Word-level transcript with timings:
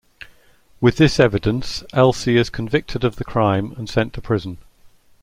With 0.79 0.97
this 0.97 1.19
evidence, 1.19 1.83
Elsie 1.93 2.35
is 2.35 2.49
convicted 2.49 3.03
of 3.03 3.17
the 3.17 3.23
crime 3.23 3.73
and 3.77 3.87
sent 3.87 4.13
to 4.13 4.21
prison. 4.23 4.57